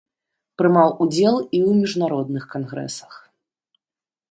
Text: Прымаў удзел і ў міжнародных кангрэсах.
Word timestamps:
Прымаў 0.61 0.89
удзел 1.05 1.35
і 1.41 1.59
ў 1.67 1.69
міжнародных 1.83 2.43
кангрэсах. 2.57 3.13